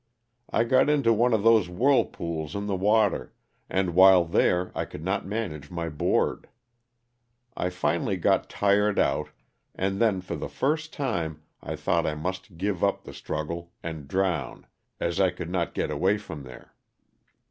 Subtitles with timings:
[0.49, 3.33] I got into one of those whirl pools in the water,
[3.69, 6.49] and while there I could not manage my board.
[7.55, 9.29] I finally got tired out,
[9.75, 14.07] and then for the first time I thought I must give up the struggle and
[14.07, 14.65] drown
[14.99, 16.73] as I could not get away from there.